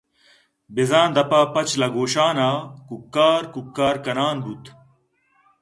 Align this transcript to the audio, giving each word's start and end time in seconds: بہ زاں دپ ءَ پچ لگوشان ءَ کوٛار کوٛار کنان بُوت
بہ 0.73 0.83
زاں 0.89 1.07
دپ 1.15 1.31
ءَ 1.39 1.51
پچ 1.53 1.69
لگوشان 1.81 2.37
ءَ 2.49 2.51
کوٛار 2.87 3.41
کوٛار 3.53 3.95
کنان 4.05 4.35
بُوت 4.43 4.63